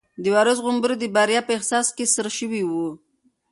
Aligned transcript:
د 0.23 0.25
وارث 0.35 0.57
غومبوري 0.65 0.95
د 0.99 1.05
بریا 1.15 1.41
په 1.45 1.51
احساس 1.57 1.87
کې 1.95 2.05
سره 2.15 2.29
شوي 2.37 2.61
وو. 2.65 2.87